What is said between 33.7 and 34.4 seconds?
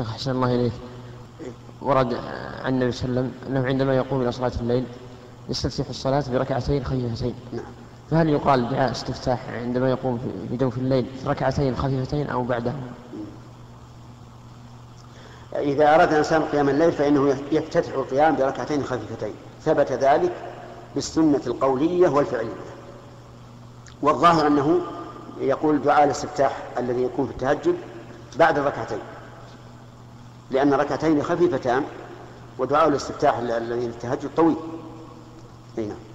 في التهجد